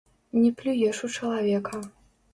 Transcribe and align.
Не 0.43 0.47
плюеш 0.61 1.03
у 1.09 1.13
чалавека. 1.19 1.83